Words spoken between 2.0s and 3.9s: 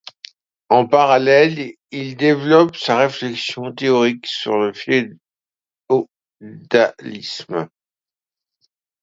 développe sa réflexion